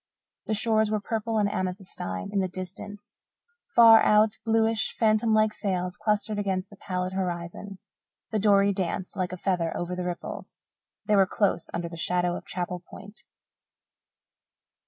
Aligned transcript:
The 0.47 0.55
shores 0.55 0.89
were 0.89 0.99
purple 0.99 1.37
and 1.37 1.47
amethystine 1.47 2.33
in 2.33 2.39
the 2.39 2.47
distance. 2.47 3.17
Far 3.75 4.01
out, 4.01 4.31
bluish, 4.43 4.95
phantom 4.97 5.31
like 5.31 5.53
sails 5.53 5.95
clustered 5.95 6.39
against 6.39 6.71
the 6.71 6.75
pallid 6.75 7.13
horizon. 7.13 7.77
The 8.31 8.39
dory 8.39 8.73
danced 8.73 9.15
like 9.15 9.31
a 9.31 9.37
feather 9.37 9.77
over 9.77 9.95
the 9.95 10.05
ripples. 10.05 10.63
They 11.05 11.15
were 11.15 11.27
close 11.27 11.69
under 11.71 11.87
the 11.87 11.97
shadow 11.97 12.35
of 12.35 12.47
Chapel 12.47 12.79
Point. 12.89 13.19